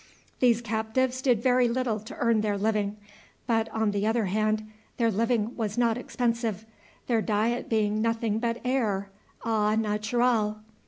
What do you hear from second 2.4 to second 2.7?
their